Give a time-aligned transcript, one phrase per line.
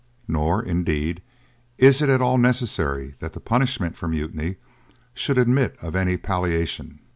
[0.27, 1.21] Nor, indeed,
[1.77, 4.55] is it at all necessary that the punishment for mutiny
[5.13, 7.01] should admit of any palliation.